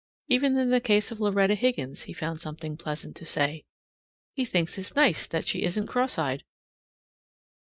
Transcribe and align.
Even 0.29 0.57
in 0.57 0.71
the 0.71 0.81
case 0.81 1.11
of 1.11 1.19
Loretta 1.19 1.53
Higgins 1.53 2.05
he 2.05 2.11
found 2.13 2.39
something 2.39 2.75
pleasant 2.75 3.15
to 3.17 3.23
say. 3.23 3.65
He 4.33 4.45
thinks 4.45 4.79
it 4.79 4.95
nice 4.95 5.27
that 5.27 5.47
she 5.47 5.61
isn't 5.61 5.85
cross 5.85 6.17
eyed. 6.17 6.43